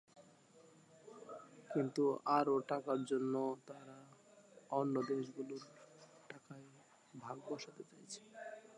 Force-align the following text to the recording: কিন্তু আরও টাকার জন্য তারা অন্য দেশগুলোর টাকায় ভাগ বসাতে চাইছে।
কিন্তু 1.69 2.03
আরও 2.37 2.55
টাকার 2.67 2.99
জন্য 3.05 3.35
তারা 3.67 3.97
অন্য 4.71 4.95
দেশগুলোর 5.09 5.63
টাকায় 6.29 6.67
ভাগ 7.13 7.37
বসাতে 7.47 7.83
চাইছে। 7.83 8.19